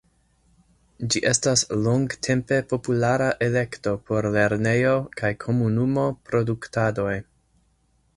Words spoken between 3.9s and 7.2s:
por lernejo- kaj komunumo-produktadoj.